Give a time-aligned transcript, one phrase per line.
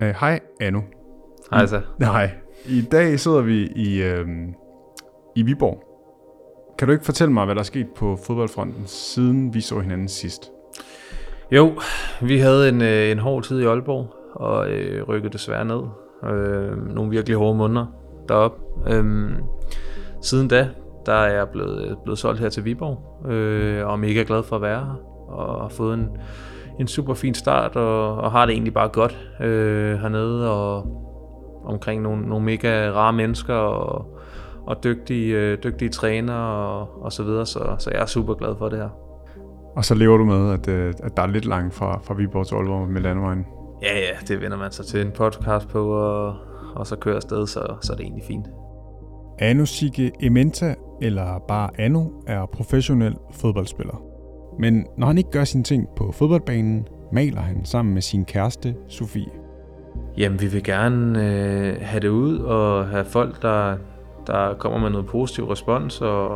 [0.00, 0.82] Uh, hej, Anu.
[1.50, 1.80] Hej så.
[2.00, 2.30] Hej.
[2.78, 4.26] I dag sidder vi i, øh,
[5.36, 5.84] i Viborg.
[6.78, 10.08] Kan du ikke fortælle mig, hvad der er sket på fodboldfronten, siden vi så hinanden
[10.08, 10.50] sidst?
[11.50, 11.72] Jo,
[12.22, 15.82] vi havde en, øh, en hård tid i Aalborg, og øh, rykkede desværre ned.
[16.24, 17.86] Øh, nogle virkelig hårde måneder
[18.28, 18.58] derop.
[18.86, 19.30] Øh,
[20.22, 20.68] siden da,
[21.06, 24.56] der er jeg blevet, blevet solgt her til Viborg, øh, og er mega glad for
[24.56, 26.08] at være her, og har fået en,
[26.80, 30.86] en super fin start, og, og har det egentlig bare godt øh, hernede, og
[31.64, 34.18] omkring nogle, nogle mega rare mennesker, og,
[34.66, 38.56] og dygtige, øh, dygtige træner, og, og så videre, så, så jeg er super glad
[38.58, 38.88] for det her.
[39.76, 42.46] Og så lever du med, at, øh, at der er lidt langt fra, fra Viborg
[42.46, 43.46] til Aalborg med landevejen.
[43.82, 46.34] Ja, ja, det vender man sig til en podcast på, og,
[46.74, 48.46] og så kører afsted, så, så er det egentlig fint.
[49.38, 54.09] Anu Sigge Ementa, eller bare Anu, er professionel fodboldspiller.
[54.58, 58.74] Men når han ikke gør sine ting på fodboldbanen, maler han sammen med sin kæreste
[58.88, 59.30] Sofie.
[60.18, 63.76] Jamen, vi vil gerne øh, have det ud og have folk, der,
[64.26, 66.28] der kommer med noget positiv respons og,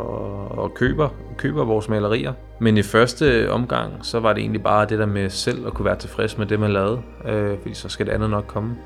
[0.59, 2.33] og køber, køber vores malerier.
[2.61, 5.85] Men i første omgang, så var det egentlig bare det der med selv at kunne
[5.85, 8.77] være tilfreds med det, man lavede, øh, fordi så skal det andet nok komme.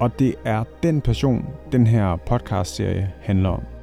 [0.00, 3.73] Og det er den passion, den her podcast-serie handler om.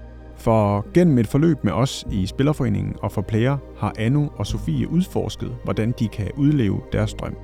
[0.42, 4.92] For gennem et forløb med os i Spillerforeningen og for player har Anu og Sofie
[4.92, 7.36] udforsket, hvordan de kan udleve deres drøm.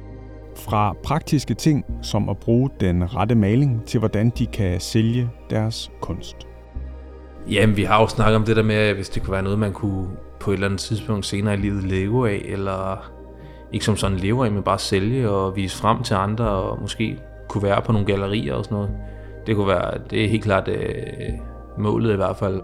[0.56, 5.92] Fra praktiske ting som at bruge den rette maling til hvordan de kan sælge deres
[6.02, 6.36] kunst.
[7.50, 9.74] Jamen, vi har jo snakket om det der med, hvis det kunne være noget, man
[9.74, 10.08] kunne
[10.40, 13.12] på et eller andet tidspunkt senere i livet leve af, eller
[13.74, 17.20] ikke som sådan leve af, men bare sælge og vise frem til andre, og måske
[17.50, 18.92] kunne være på nogle gallerier og sådan noget.
[19.48, 20.94] Det kunne være, det er helt klart øh,
[21.78, 22.62] målet i hvert fald.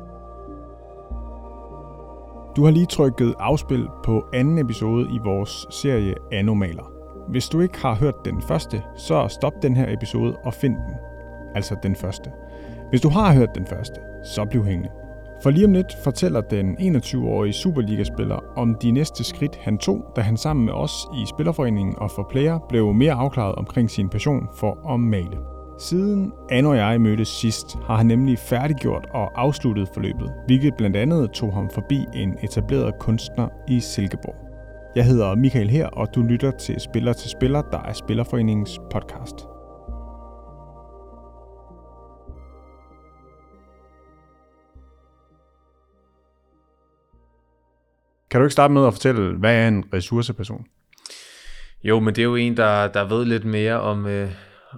[2.55, 6.91] Du har lige trykket afspil på anden episode i vores serie Anomaler.
[7.29, 10.95] Hvis du ikke har hørt den første, så stop den her episode og find den.
[11.55, 12.31] Altså den første.
[12.89, 14.89] Hvis du har hørt den første, så bliv hængende.
[15.43, 20.21] For lige om lidt fortæller den 21-årige Superliga-spiller om de næste skridt, han tog, da
[20.21, 24.49] han sammen med os i Spillerforeningen og for Player blev mere afklaret omkring sin passion
[24.55, 25.52] for at male.
[25.79, 30.95] Siden Anne og jeg mødtes sidst, har han nemlig færdiggjort og afsluttet forløbet, hvilket blandt
[30.95, 34.35] andet tog ham forbi en etableret kunstner i Silkeborg.
[34.95, 39.35] Jeg hedder Michael her, og du lytter til Spiller til Spiller, der er Spillerforeningens podcast.
[48.31, 50.65] Kan du ikke starte med at fortælle, hvad er en ressourceperson?
[51.83, 54.31] Jo, men det er jo en, der, der ved lidt mere om, øh,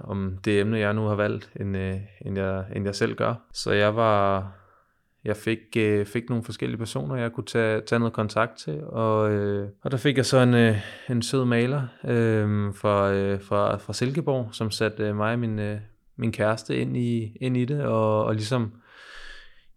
[0.03, 3.33] om det emne, jeg nu har valgt, end, øh, end, jeg, end jeg selv gør.
[3.53, 4.51] Så jeg var,
[5.25, 9.31] jeg fik, øh, fik nogle forskellige personer, jeg kunne tage, tage noget kontakt til, og,
[9.31, 10.78] øh, og der fik jeg så en, øh,
[11.09, 15.59] en sød maler øh, fra, øh, fra, fra Silkeborg, som satte øh, mig og min,
[15.59, 15.78] øh,
[16.16, 18.73] min kæreste ind i, ind i det, og, og ligesom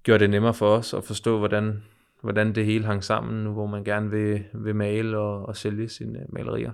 [0.02, 1.82] gjorde det nemmere for os at forstå, hvordan,
[2.20, 5.88] hvordan det hele hang sammen, nu hvor man gerne vil, vil male og, og sælge
[5.88, 6.72] sine malerier.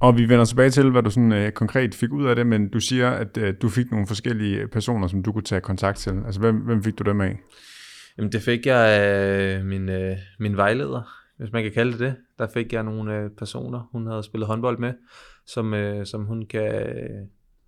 [0.00, 2.68] Og vi vender tilbage til, hvad du sådan øh, konkret fik ud af det, men
[2.68, 5.98] du siger, at øh, du fik nogle forskellige øh, personer, som du kunne tage kontakt
[5.98, 6.22] til.
[6.26, 7.38] Altså, hvem, hvem fik du dem af?
[8.18, 11.02] Jamen, det fik jeg af min, øh, min vejleder,
[11.36, 12.16] hvis man kan kalde det det.
[12.38, 14.92] Der fik jeg nogle øh, personer, hun havde spillet håndbold med,
[15.46, 16.86] som, øh, som, hun, kan,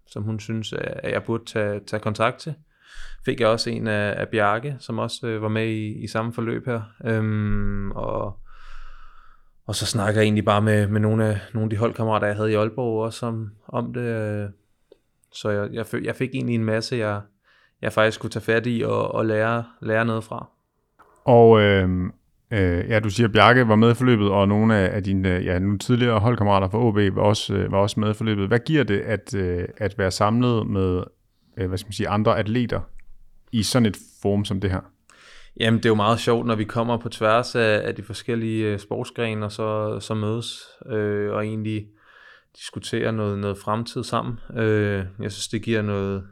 [0.07, 2.55] som hun synes, øh, at jeg burde tage, tage kontakt til.
[3.25, 6.33] Fik jeg også en af, af Bjarke, som også øh, var med i, i samme
[6.33, 6.83] forløb her.
[7.05, 8.39] Øhm, og
[9.67, 12.37] og så snakker jeg egentlig bare med, med nogle, af, nogle af de holdkammerater, jeg
[12.37, 14.01] havde i Aalborg også om, om det.
[14.01, 14.49] Øh.
[15.35, 17.21] Så jeg, jeg, jeg fik egentlig en masse, jeg,
[17.83, 20.49] jeg faktisk kunne tage fat i og, og lære, lære noget fra.
[21.25, 21.89] Og øh,
[22.51, 25.29] øh, ja, du siger, at Bjarke var med i forløbet, og nogle af, af dine
[25.29, 28.49] ja, nu tidligere holdkammerater fra OB var også, øh, var også med i forløbet.
[28.49, 31.03] Hvad giver det at, øh, at være samlet med
[31.57, 32.81] hvad skal man sige, andre atleter
[33.53, 34.81] i sådan et forum som det her?
[35.61, 38.73] Jamen, det er jo meget sjovt, når vi kommer på tværs af, af de forskellige
[38.73, 41.89] øh, sportsgrene, og så, så mødes øh, og egentlig
[42.57, 44.41] diskuterer noget, noget fremtid sammen.
[44.57, 46.25] Øh, jeg synes, det giver noget,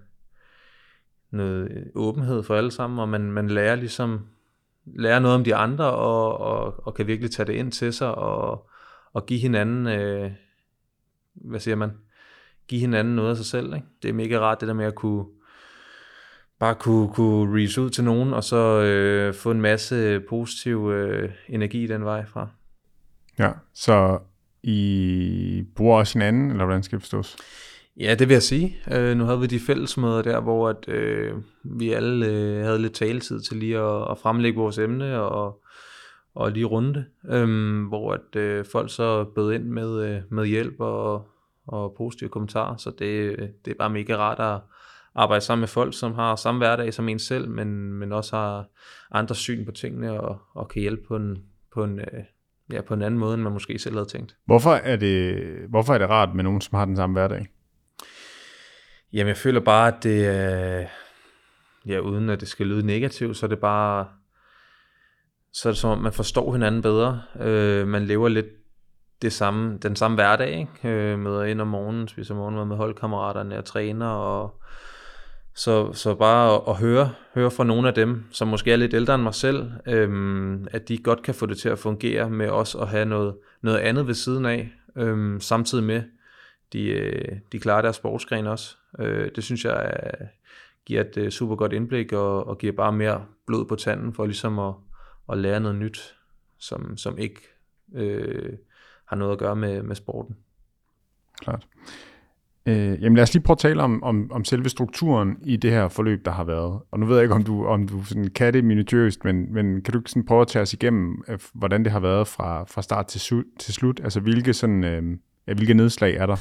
[1.31, 4.26] noget åbenhed for alle sammen, og man, man lærer ligesom
[4.87, 8.14] lærer noget om de andre, og, og, og kan virkelig tage det ind til sig,
[8.14, 8.69] og,
[9.12, 10.31] og give hinanden, øh,
[11.34, 11.93] hvad siger man,
[12.69, 13.75] give hinanden noget af sig selv.
[13.75, 13.87] Ikke?
[14.02, 15.25] Det er mega rart, det der med at kunne,
[16.60, 21.30] bare kunne, kunne reach ud til nogen, og så øh, få en masse positiv øh,
[21.48, 22.48] energi den vej fra.
[23.38, 24.18] Ja, så
[24.62, 27.36] I bruger også hinanden, eller hvordan skal det forstås?
[27.96, 28.76] Ja, det vil jeg sige.
[28.92, 31.34] Øh, nu havde vi de fællesmøder der, hvor at, øh,
[31.64, 35.62] vi alle øh, havde lidt taletid til lige at, at fremlægge vores emne og,
[36.34, 40.74] og lige runde, øh, hvor at øh, folk så bød ind med, øh, med hjælp
[40.78, 41.28] og,
[41.66, 44.60] og positive kommentarer, så det, det er bare mega rart at
[45.14, 48.64] arbejde sammen med folk, som har samme hverdag som en selv, men, men også har
[49.10, 51.38] andre syn på tingene og, og kan hjælpe på en,
[51.74, 52.24] på en, øh,
[52.72, 54.36] ja, på en anden måde, end man måske selv havde tænkt.
[54.46, 55.36] Hvorfor er det,
[55.68, 57.46] hvorfor er det rart med nogen, som har den samme hverdag?
[59.12, 60.86] Jamen, jeg føler bare, at det er,
[61.86, 64.06] ja, uden at det skal lyde negativt, så er det bare,
[65.52, 67.22] så er det som om, man forstår hinanden bedre.
[67.40, 68.46] Øh, man lever lidt
[69.22, 70.88] det samme, den samme hverdag, ikke?
[70.88, 74.62] Øh, møder ind om morgenen, spiser morgenmad med holdkammeraterne og træner, og
[75.55, 78.94] så, så bare at, at høre, høre fra nogle af dem, som måske er lidt
[78.94, 82.49] ældre end mig selv, øhm, at de godt kan få det til at fungere med
[82.49, 86.02] os at have noget, noget andet ved siden af, øhm, samtidig med,
[86.73, 88.76] de, øh, de klarer deres sportsgren også.
[88.99, 90.26] Øh, det synes jeg er,
[90.87, 94.26] giver et øh, super godt indblik og, og giver bare mere blod på tanden for
[94.26, 94.75] ligesom at,
[95.32, 96.14] at lære noget nyt,
[96.58, 97.41] som, som ikke
[97.94, 98.52] øh,
[99.05, 100.37] har noget at gøre med, med sporten.
[101.41, 101.67] Klart.
[102.70, 105.70] Øh, jamen lad os lige prøve at tale om, om, om selve strukturen i det
[105.70, 106.81] her forløb, der har været.
[106.90, 109.82] Og nu ved jeg ikke, om du, om du sådan kan det minutiøst, men, men
[109.82, 112.82] kan du sådan prøve at tage os igennem, øh, hvordan det har været fra, fra
[112.82, 114.00] start til, su- til slut?
[114.05, 115.02] Altså hvilke, sådan, øh,
[115.46, 116.37] ja, hvilke nedslag er der?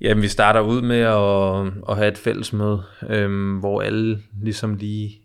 [0.00, 5.18] Jamen vi starter ud med at, at have et fællesmøde, øh, hvor alle ligesom lige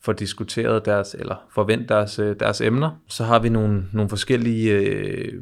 [0.00, 2.90] får diskuteret deres, eller forvent deres, øh, deres emner.
[3.08, 5.32] Så har vi nogle, nogle forskellige øh,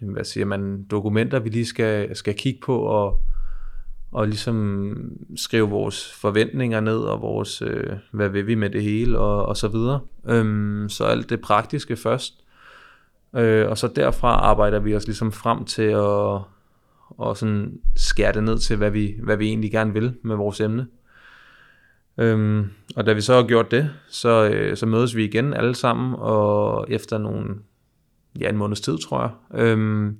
[0.00, 3.20] hvad siger man, dokumenter, vi lige skal, skal kigge på og,
[4.12, 4.96] og ligesom
[5.36, 9.56] skrive vores forventninger ned, og vores, øh, hvad vil vi med det hele, og, og
[9.56, 10.00] så videre.
[10.28, 12.34] Øhm, så alt det praktiske først.
[13.36, 16.40] Øh, og så derfra arbejder vi os ligesom frem til at
[17.18, 20.60] og sådan skære det ned til, hvad vi, hvad vi egentlig gerne vil med vores
[20.60, 20.86] emne.
[22.18, 25.74] Øhm, og da vi så har gjort det, så, øh, så mødes vi igen alle
[25.74, 27.54] sammen, og efter nogle,
[28.40, 30.16] ja, en måneds tid, tror jeg, øhm,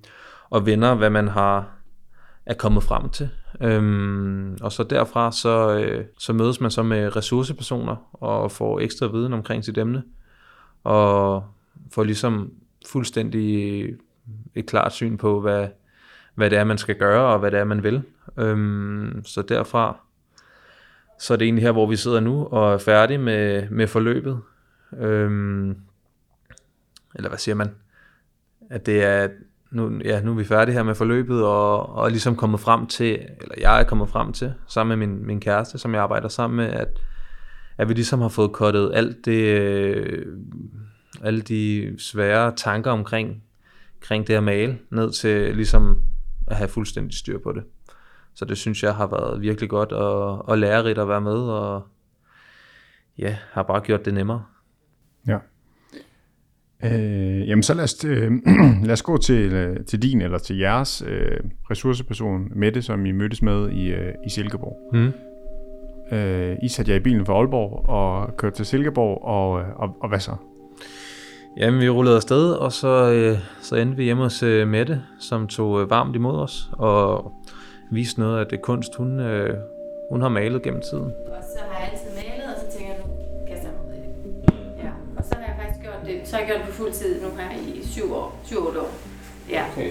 [0.50, 1.79] og vender, hvad man har
[2.50, 3.28] er kommet frem til.
[3.60, 9.06] Øhm, og så derfra, så, øh, så mødes man så med ressourcepersoner og får ekstra
[9.06, 10.02] viden omkring sit emne,
[10.84, 11.44] og
[11.92, 12.52] får ligesom
[12.88, 13.84] fuldstændig
[14.54, 15.68] et klart syn på, hvad,
[16.34, 18.02] hvad det er, man skal gøre, og hvad det er, man vil.
[18.38, 20.00] Øhm, så derfra,
[21.18, 24.40] så er det egentlig her, hvor vi sidder nu, og er færdige med, med forløbet.
[24.98, 25.76] Øhm,
[27.14, 27.70] eller hvad siger man?
[28.70, 29.28] At det er
[29.70, 33.18] nu, ja, nu er vi færdige her med forløbet, og, og ligesom kommet frem til,
[33.40, 36.56] eller jeg er kommet frem til, sammen med min, min kæreste, som jeg arbejder sammen
[36.56, 36.88] med, at,
[37.78, 40.26] at vi ligesom har fået kottet alt det, øh,
[41.22, 43.42] alle de svære tanker omkring,
[43.96, 46.02] omkring det at male, ned til ligesom
[46.46, 47.62] at have fuldstændig styr på det.
[48.34, 51.86] Så det synes jeg har været virkelig godt og, og lærerigt at være med, og
[53.18, 54.44] ja, har bare gjort det nemmere.
[55.26, 55.38] Ja.
[56.84, 58.30] Øh, jamen så lad os, øh,
[58.86, 61.38] lad os gå til, øh, til din eller til jeres øh,
[61.70, 64.76] ressourceperson, Mette, som I mødtes med i, øh, i Silkeborg.
[64.92, 65.12] Mm.
[66.16, 69.96] Øh, I satte jer i bilen fra Aalborg og kørte til Silkeborg, og, øh, og,
[70.02, 70.32] og hvad så?
[71.56, 75.46] Jamen, vi rullede afsted, og så, øh, så endte vi hjemme hos øh, Mette, som
[75.46, 77.32] tog øh, varmt imod os, og
[77.92, 79.54] viste noget af det kunst, hun, øh,
[80.10, 81.04] hun har malet gennem tiden.
[81.04, 81.42] Og
[86.30, 88.90] så har jeg gjort det på fuld tid nu her i 7 år, 7-8 år.
[89.48, 89.64] Ja.
[89.72, 89.90] Okay.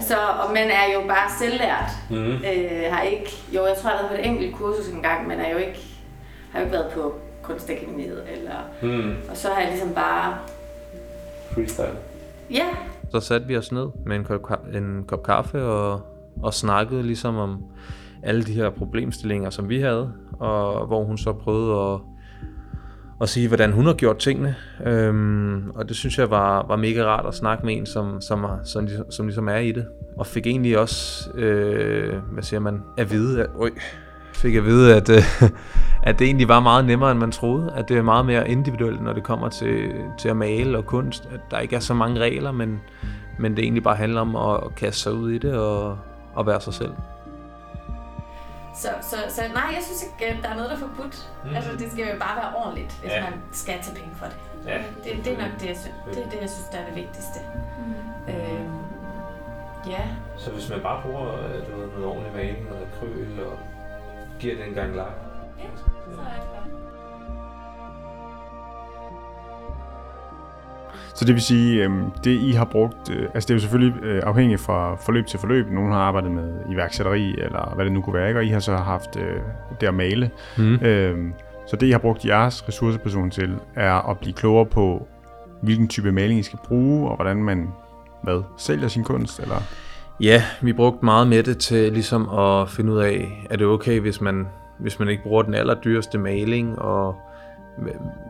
[0.00, 1.90] Så, og man er jo bare selvlært.
[2.10, 2.16] Mm.
[2.16, 5.28] Øh, har ikke, jo, jeg tror, jeg har været på et enkelt kursus en gang,
[5.28, 5.86] men er jo ikke,
[6.50, 8.22] har jo ikke været på kunstakademiet.
[8.32, 9.14] Eller, mm.
[9.30, 10.38] Og så har jeg ligesom bare...
[11.50, 11.96] Freestyle.
[12.50, 12.66] Ja.
[13.10, 16.00] Så satte vi os ned med en kop, en kop kaffe og,
[16.42, 17.64] og snakkede ligesom om
[18.22, 22.00] alle de her problemstillinger, som vi havde, og hvor hun så prøvede at,
[23.20, 24.54] at sige, hvordan hun har gjort tingene.
[24.86, 28.46] Øhm, og det synes jeg var, var mega rart at snakke med en, som, som,
[28.64, 29.86] som, ligesom, som ligesom er i det.
[30.18, 33.70] Og fik egentlig også, øh, hvad siger man, at vide, at, øh,
[34.32, 35.22] fik at vide, at, øh,
[36.08, 37.72] at det egentlig var meget nemmere, end man troede.
[37.76, 41.28] At det er meget mere individuelt, når det kommer til, til at male og kunst.
[41.34, 42.80] At der ikke er så mange regler, men,
[43.38, 45.98] men det egentlig bare handler om at, at kaste sig ud i det og,
[46.34, 46.92] og være sig selv.
[48.74, 51.30] Så, så, så nej, jeg synes ikke, der er noget, der er forbudt.
[51.44, 51.54] Mm.
[51.56, 53.24] Altså, det skal jo bare være ordentligt, hvis ja.
[53.24, 54.36] man skal tage penge for det.
[54.66, 54.78] Ja.
[55.04, 56.94] Det, det er nok det, jeg synes, det, er det, jeg synes, der er det
[56.94, 57.38] vigtigste.
[57.78, 58.32] Mm.
[58.32, 58.78] Øhm,
[59.94, 60.04] ja.
[60.36, 61.26] Så hvis man bare bruger
[61.66, 63.58] du ved, noget ordentlig maling, noget akryl og
[64.40, 65.14] giver det en gang lak.
[65.58, 66.61] Ja, så er det
[71.14, 71.90] Så det vil sige, øh,
[72.24, 75.38] det I har brugt, øh, altså det er jo selvfølgelig øh, afhængigt fra forløb til
[75.38, 75.70] forløb.
[75.70, 78.40] Nogle har arbejdet med iværksætteri, eller hvad det nu kunne være, ikke?
[78.40, 79.40] og I har så haft øh,
[79.80, 80.30] det at male.
[80.58, 80.74] Mm.
[80.74, 81.18] Øh,
[81.66, 85.06] så det I har brugt jeres ressourceperson til, er at blive klogere på,
[85.62, 87.68] hvilken type maling I skal bruge, og hvordan man
[88.22, 89.62] hvad, sælger sin kunst, eller?
[90.20, 94.00] Ja, vi brugte meget med det til ligesom at finde ud af, er det okay,
[94.00, 94.46] hvis man,
[94.78, 97.16] hvis man ikke bruger den allerdyreste maling, og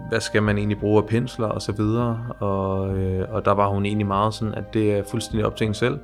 [0.08, 2.26] hvad skal man egentlig bruge af pensler og så videre.
[2.38, 5.66] Og, øh, og der var hun egentlig meget sådan, at det er fuldstændig op til
[5.66, 5.98] en selv.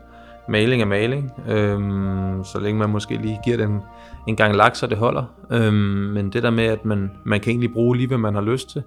[0.49, 3.81] Maling er maling, øhm, så længe man måske lige giver den
[4.29, 5.25] en gang lak, så det holder.
[5.51, 5.75] Øhm,
[6.15, 8.71] men det der med, at man, man kan egentlig bruge lige, hvad man har lyst
[8.71, 8.83] til.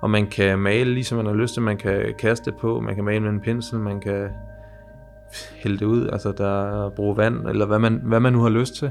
[0.00, 1.62] Og man kan male lige, som man har lyst til.
[1.62, 4.28] Man kan kaste på, man kan male med en pensel, man kan
[5.62, 8.74] hælde det ud, altså der bruge vand, eller hvad man, hvad man nu har lyst
[8.74, 8.90] til.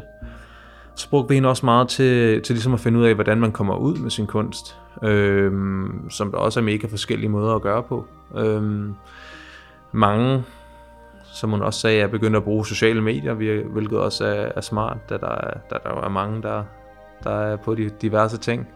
[0.96, 3.52] Så brugte vi hende også meget til, til ligesom at finde ud af, hvordan man
[3.52, 7.84] kommer ud med sin kunst, øhm, som der også er mega forskellige måder at gøre
[7.84, 8.06] på.
[8.36, 8.96] Øhm,
[9.92, 10.44] mange,
[11.24, 13.34] som hun også sagde, er begyndt at bruge sociale medier,
[13.64, 16.64] hvilket også er, er smart, da der, er, da der er mange, der,
[17.24, 18.68] der er på de diverse ting.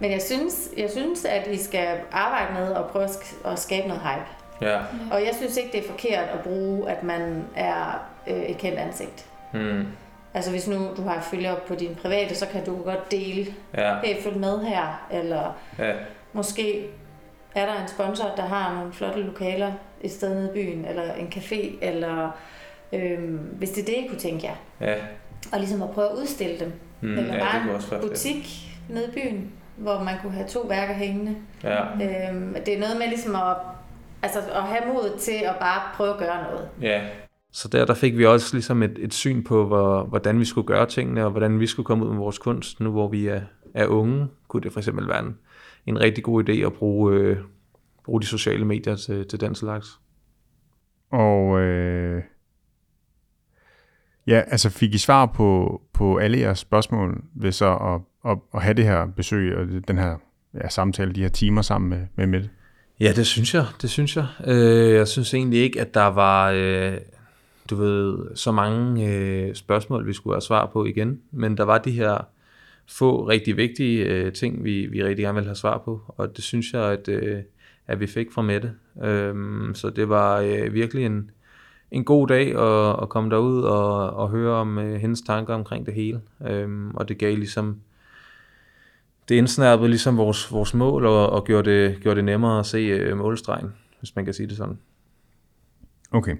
[0.00, 3.08] Men jeg synes, jeg synes, at vi skal arbejde med at prøve
[3.44, 4.68] at skabe noget hype.
[4.70, 4.78] Ja.
[5.10, 8.78] Og jeg synes ikke, det er forkert at bruge, at man er øh, et kendt
[8.78, 9.26] ansigt.
[9.54, 9.86] Mm.
[10.38, 13.54] Altså hvis nu du har følger op på din private, så kan du godt dele,
[13.76, 13.96] ja.
[14.04, 15.92] hey, følg med her, eller ja.
[16.32, 16.86] måske
[17.54, 21.14] er der en sponsor, der har nogle flotte lokaler et sted nede i byen, eller
[21.14, 22.30] en café, eller
[22.92, 24.54] øhm, hvis det er det, I kunne tænke jer.
[24.80, 24.94] Ja.
[25.52, 26.72] Og ligesom at prøve at udstille dem.
[27.00, 30.60] Mm, eller ja, bare en også butik nede i byen, hvor man kunne have to
[30.60, 31.36] værker hængende.
[31.64, 31.82] Ja.
[31.82, 33.56] Øhm, det er noget med ligesom at,
[34.22, 36.68] altså at have mod til at bare prøve at gøre noget.
[36.82, 37.00] Ja.
[37.52, 40.66] Så der, der fik vi også ligesom et, et syn på, hvor, hvordan vi skulle
[40.66, 43.40] gøre tingene, og hvordan vi skulle komme ud med vores kunst, nu hvor vi er,
[43.74, 44.26] er unge.
[44.48, 45.36] Kunne det for eksempel være en,
[45.86, 47.36] en rigtig god idé at bruge, øh,
[48.04, 50.00] bruge de sociale medier til, til den slags.
[51.10, 52.22] Og øh,
[54.26, 58.62] ja, altså fik I svar på, på alle jeres spørgsmål ved så at, at, at
[58.62, 60.16] have det her besøg og den her
[60.54, 62.50] ja, samtale, de her timer sammen med, med Mette?
[63.00, 63.64] Ja, det synes jeg.
[63.82, 64.26] Det synes jeg.
[64.46, 66.98] Øh, jeg synes egentlig ikke, at der var, øh,
[67.70, 71.20] du ved, så mange øh, spørgsmål, vi skulle have svar på igen.
[71.30, 72.18] Men der var de her
[72.86, 76.00] få rigtig vigtige øh, ting, vi, vi rigtig gerne ville have svar på.
[76.08, 77.42] Og det synes jeg, at, øh,
[77.86, 78.72] at vi fik fra Mette.
[79.02, 81.30] Øhm, så det var øh, virkelig en,
[81.90, 85.86] en god dag at, at komme derud og, og høre om øh, hendes tanker omkring
[85.86, 86.20] det hele.
[86.46, 87.80] Øhm, og det gav ligesom
[89.28, 92.78] det indsnærpede ligesom vores, vores mål og, og gjorde, det, gjorde det nemmere at se
[92.78, 94.78] øh, målstregen, hvis man kan sige det sådan.
[96.10, 96.36] Okay.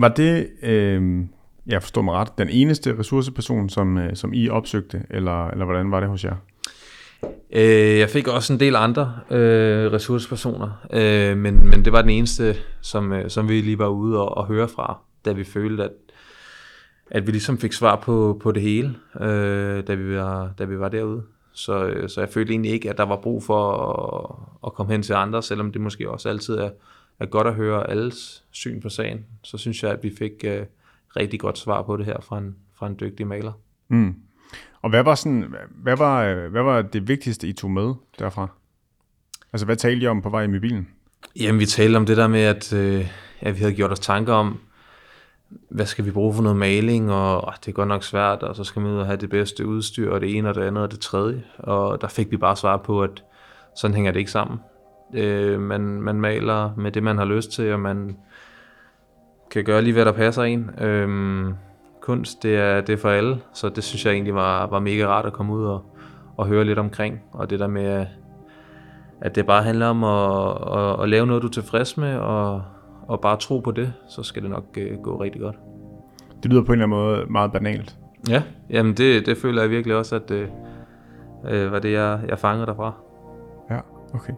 [0.00, 1.24] Var det, øh,
[1.66, 5.90] jeg forstår mig ret, den eneste ressourceperson, som, øh, som I opsøgte, eller, eller hvordan
[5.90, 6.36] var det hos jer?
[7.52, 12.10] Øh, jeg fik også en del andre øh, ressourcepersoner, øh, men, men det var den
[12.10, 15.84] eneste, som, øh, som vi lige var ude og, og høre fra, da vi følte,
[15.84, 15.90] at,
[17.10, 20.78] at vi ligesom fik svar på, på det hele, øh, da, vi var, da vi
[20.78, 21.22] var derude.
[21.52, 24.36] Så, øh, så jeg følte egentlig ikke, at der var brug for at,
[24.66, 26.70] at komme hen til andre, selvom det måske også altid er,
[27.20, 29.26] er godt at høre alles syn på sagen.
[29.42, 30.66] Så synes jeg, at vi fik øh,
[31.16, 33.52] rigtig godt svar på det her fra en, fra en dygtig maler.
[33.88, 34.14] Mm.
[34.82, 38.48] Og hvad var, sådan, hvad, var, hvad var det vigtigste, I tog med derfra?
[39.52, 40.88] Altså, hvad talte I om på vej i bilen?
[41.40, 43.06] Jamen, vi talte om det der med, at, øh,
[43.40, 44.60] at vi havde gjort os tanker om,
[45.68, 48.56] hvad skal vi bruge for noget maling, og åh, det er godt nok svært, og
[48.56, 50.82] så skal man ud og have det bedste udstyr, og det ene og det andet
[50.82, 51.44] og det tredje.
[51.58, 53.24] Og der fik vi bare svar på, at
[53.76, 54.58] sådan hænger det ikke sammen.
[55.14, 58.16] Øh, man, man maler med det, man har lyst til, og man
[59.50, 60.70] kan gøre lige, hvad der passer en.
[60.80, 61.08] Øh,
[62.00, 65.06] kunst, det er, det er for alle, så det synes jeg egentlig var, var mega
[65.06, 65.82] rart at komme ud og,
[66.36, 67.20] og høre lidt omkring.
[67.32, 68.06] Og det der med,
[69.20, 72.62] at det bare handler om at, at, at lave noget, du er tilfreds med, og,
[73.08, 75.56] og bare tro på det, så skal det nok uh, gå rigtig godt.
[76.42, 77.96] Det lyder på en eller anden måde meget banalt.
[78.28, 80.48] Ja, jamen det, det føler jeg virkelig også, at det
[81.44, 82.92] uh, var det, jeg, jeg fangede derfra.
[83.70, 83.78] Ja,
[84.14, 84.32] okay.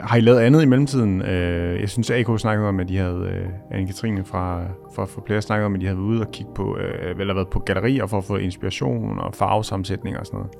[0.00, 1.22] Har I lavet andet i mellemtiden?
[1.22, 4.62] Øh, jeg synes, AK snakkede om, at de havde, øh, Anne-Katrine fra,
[4.94, 7.48] fra Forplayer snakkede om, at de havde været ude og kigge på, øh, eller været
[7.48, 10.52] på gallerier for at få inspiration og farvesammensætning og sådan noget.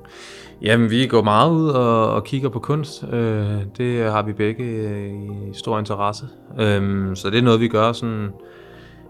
[0.61, 3.03] Jamen, vi går meget ud og, og kigger på kunst.
[3.11, 5.13] Øh, det har vi begge øh,
[5.49, 6.25] i stor interesse.
[6.59, 8.29] Øh, så det er noget, vi gør sådan,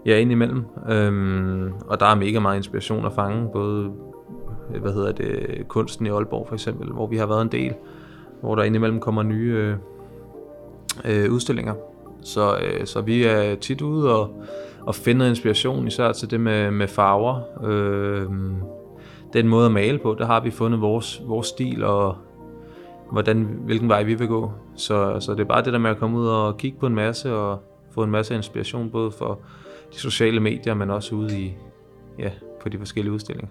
[0.06, 0.64] ja, indimellem.
[0.88, 3.90] Øh, og der er mega meget inspiration at fange, både
[4.74, 7.74] øh, hvad hedder det, kunsten i Aalborg for eksempel, hvor vi har været en del,
[8.40, 9.76] hvor der indimellem kommer nye øh,
[11.04, 11.74] øh, udstillinger.
[12.22, 14.44] Så, øh, så vi er tit ude og,
[14.80, 17.40] og finder inspiration, især til det med, med farver.
[17.64, 18.26] Øh,
[19.32, 22.16] den måde at male på, der har vi fundet vores, vores stil og
[23.12, 24.52] hvordan, hvilken vej vi vil gå.
[24.76, 26.94] Så, så det er bare det der med at komme ud og kigge på en
[26.94, 29.38] masse og få en masse inspiration, både for
[29.92, 31.54] de sociale medier, men også ude i,
[32.18, 32.30] ja,
[32.62, 33.50] på de forskellige udstillinger.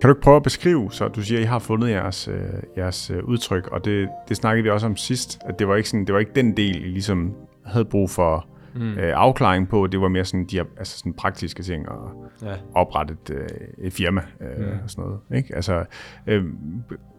[0.00, 2.40] Kan du ikke prøve at beskrive, så du siger, at I har fundet jeres, øh,
[2.76, 5.88] jeres øh, udtryk, og det, det snakkede vi også om sidst, at det var ikke,
[5.88, 8.92] sådan, det var ikke den del, I ligesom havde brug for mm.
[8.92, 12.54] øh, afklaring på, det var mere sådan, de her, altså sådan praktiske ting, og ja.
[12.74, 13.46] oprette et, øh,
[13.78, 14.72] et firma øh, mm.
[14.84, 15.18] og sådan noget.
[15.34, 15.54] Ikke?
[15.54, 15.84] Altså,
[16.26, 16.44] øh,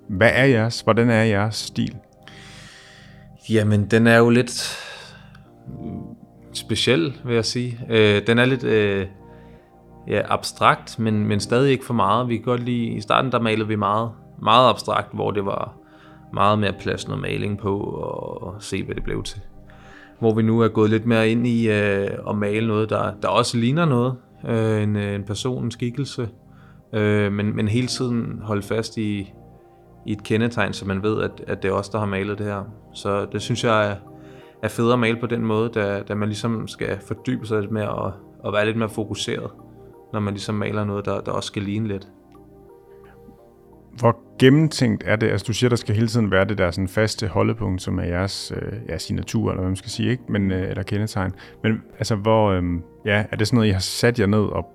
[0.10, 1.96] hvad er jeres, hvordan er jeres stil?
[3.50, 4.78] Jamen, den er jo lidt
[6.54, 7.80] speciel, vil jeg sige.
[7.90, 9.08] Øh, den er lidt øh,
[10.08, 12.30] ja, abstrakt, men, men stadig ikke for meget.
[12.30, 15.78] Vi kan godt lide, i starten der malede vi meget, meget abstrakt, hvor det var
[16.34, 19.42] meget mere plads noget maling på, og se, hvad det blev til.
[20.20, 23.28] Hvor vi nu er gået lidt mere ind i øh, at male noget, der, der
[23.28, 24.16] også ligner noget.
[24.48, 26.30] Øh, en, øh, en person, en skikkelse.
[26.94, 29.34] Øh, men, men hele tiden holde fast i,
[30.06, 32.46] i et kendetegn, så man ved, at, at det er os, der har malet det
[32.46, 32.64] her.
[32.94, 33.96] Så det synes jeg er,
[34.64, 37.72] er federe at male på den måde, da, da man ligesom skal fordybe sig lidt
[37.72, 38.12] mere og,
[38.44, 39.52] og være lidt mere fokuseret,
[40.14, 42.08] når man ligesom maler noget, der, der også skal ligne lidt.
[44.00, 45.30] Hvor gennemtænkt er det?
[45.30, 48.04] Altså du siger, der skal hele tiden være det der sådan faste holdepunkt, som er
[48.04, 50.24] jeres øh, ja, signatur, eller hvad man skal sige, ikke?
[50.30, 51.32] Men, øh, eller kendetegn.
[51.64, 52.64] Men altså, hvor, øh,
[53.06, 54.66] ja, er det sådan noget, I har sat jer ned og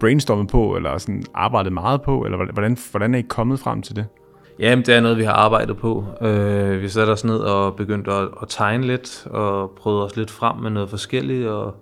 [0.00, 3.96] brainstormet på, eller sådan arbejdet meget på, eller hvordan, hvordan er I kommet frem til
[3.96, 4.06] det?
[4.58, 6.04] Jamen, det er noget, vi har arbejdet på.
[6.20, 10.30] Øh, vi satte os ned og begyndte at, at tegne lidt, og prøvede os lidt
[10.30, 11.74] frem med noget forskelligt, og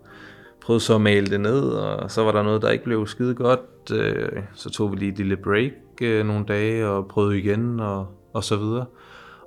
[0.63, 3.35] prøvede så at male det ned, og så var der noget, der ikke blev skide
[3.35, 3.61] godt.
[3.93, 8.07] Øh, så tog vi lige et lille break øh, nogle dage, og prøvede igen, og,
[8.35, 8.87] og så videre.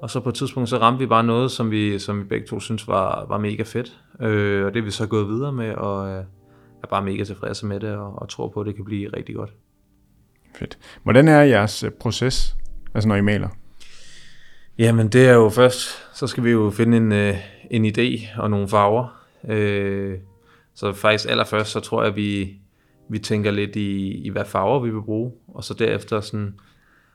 [0.01, 2.47] Og så på et tidspunkt, så ramte vi bare noget, som vi, som vi begge
[2.47, 3.99] to synes var, var mega fedt.
[4.21, 6.23] Øh, og det er vi så gået videre med, og øh,
[6.83, 9.35] er bare mega tilfredse med det, og, og tror på, at det kan blive rigtig
[9.35, 9.53] godt.
[10.55, 10.77] Fedt.
[11.03, 12.55] Hvordan er jeres proces
[12.95, 13.49] Altså når I maler?
[14.77, 17.11] Jamen det er jo først, så skal vi jo finde en,
[17.71, 19.21] en idé og nogle farver.
[19.49, 20.17] Øh,
[20.75, 22.59] så faktisk allerførst, så tror jeg, at vi,
[23.09, 25.31] vi tænker lidt i, i, hvad farver vi vil bruge.
[25.47, 26.59] Og så derefter sådan,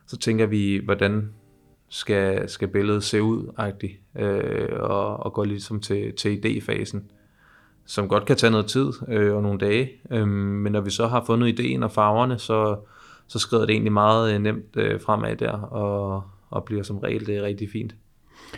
[0.07, 1.33] så tænker vi, hvordan
[1.89, 6.99] skal, skal billedet se ud, agtigt, øh, og, og går ligesom til, til idéfasen,
[7.87, 9.91] som godt kan tage noget tid øh, og nogle dage.
[10.11, 12.77] Øh, men når vi så har fundet ideen og farverne, så,
[13.27, 17.27] så skrider det egentlig meget øh, nemt øh, fremad der, og, og bliver som regel
[17.27, 17.95] det rigtig fint.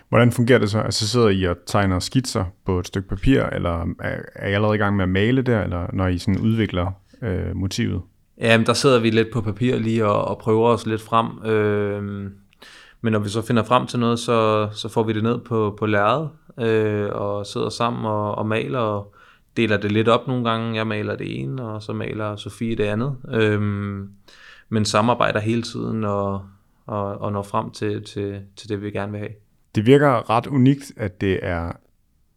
[0.08, 0.80] Hvordan fungerer det så?
[0.80, 4.78] Altså sidder I og tegner skitser på et stykke papir, eller er, I allerede i
[4.78, 6.90] gang med at male der, eller når I sådan udvikler
[7.22, 8.02] øh, motivet?
[8.38, 11.50] Jamen, der sidder vi lidt på papir lige og, og prøver os lidt frem.
[11.50, 12.30] Øh,
[13.00, 15.76] men når vi så finder frem til noget, så, så får vi det ned på,
[15.78, 19.14] på lærredet, øh, og sidder sammen og, og maler, og
[19.56, 20.76] deler det lidt op nogle gange.
[20.76, 23.16] Jeg maler det ene, og så maler Sofie det andet.
[23.32, 23.60] Øh,
[24.68, 26.42] men samarbejder hele tiden og,
[26.86, 29.32] og, og når frem til, til, til det, vi gerne vil have.
[29.74, 31.72] Det virker ret unikt, at det er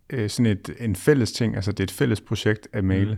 [0.09, 3.11] øh, sådan et, en fælles ting, altså det er et fælles projekt at male.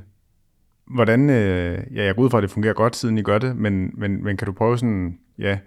[0.87, 0.95] Mm.
[0.95, 3.55] Hvordan, øh, ja, jeg går ud fra, at det fungerer godt, siden I gør det,
[3.55, 5.59] men, men, men kan du prøve sådan, ja,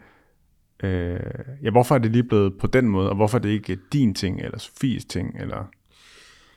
[0.83, 1.21] øh,
[1.63, 4.15] ja, hvorfor er det lige blevet på den måde, og hvorfor er det ikke din
[4.15, 5.71] ting, eller Sofies ting, eller...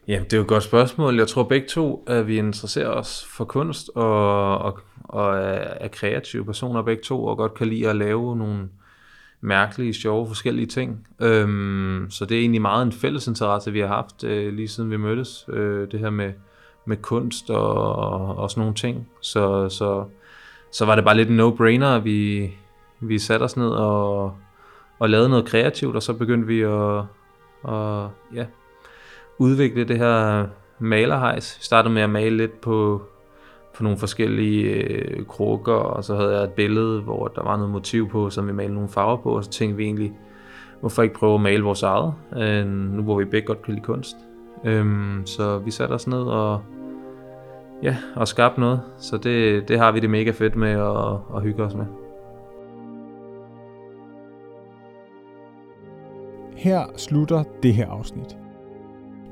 [0.08, 1.18] Ja, det er jo et godt spørgsmål.
[1.18, 6.46] Jeg tror begge to, at vi interesserer os for kunst og, og, og er kreative
[6.46, 8.70] personer begge to, og godt kan lide at lave nogle
[9.44, 11.08] mærkelige, sjove, forskellige ting.
[11.22, 14.92] Øhm, så det er egentlig meget en fælles interesse, vi har haft øh, lige siden
[14.92, 15.46] vi mødtes.
[15.50, 16.34] Øh, det her med,
[16.86, 17.96] med kunst og,
[18.38, 19.08] og sådan nogle ting.
[19.22, 20.06] Så, så,
[20.72, 22.52] så var det bare lidt en no-brainer, at vi,
[23.00, 24.36] vi satte os ned og,
[25.00, 27.00] og lavede noget kreativt, og så begyndte vi at,
[27.68, 28.46] at ja,
[29.38, 30.46] udvikle det her
[30.80, 31.58] malerhejs.
[31.60, 33.02] Vi startede med at male lidt på,
[33.76, 37.72] på nogle forskellige øh, krukker, og så havde jeg et billede, hvor der var noget
[37.72, 40.14] motiv på, som vi malede nogle farver på, og så tænkte vi egentlig,
[40.80, 43.86] hvorfor ikke prøve at male vores eget, øh, nu hvor vi begge godt kan lide
[43.86, 44.16] kunst.
[44.64, 46.62] Øhm, så vi satte os ned og,
[47.84, 51.42] ja, og skabte noget, så det, det har vi det mega fedt med at, at
[51.42, 51.86] hygge os med.
[56.56, 58.38] Her slutter det her afsnit.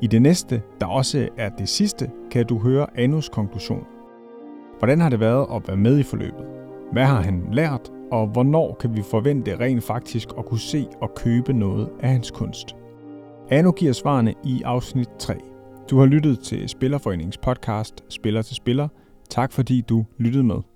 [0.01, 3.87] I det næste, der også er det sidste, kan du høre Anus konklusion.
[4.81, 6.45] Hvordan har det været at være med i forløbet?
[6.91, 11.11] Hvad har han lært, og hvornår kan vi forvente rent faktisk at kunne se og
[11.15, 12.75] købe noget af hans kunst?
[13.49, 15.33] Anu giver svarene i afsnit 3.
[15.89, 18.87] Du har lyttet til Spillerforeningens podcast Spiller til Spiller.
[19.29, 20.70] Tak fordi du lyttede med.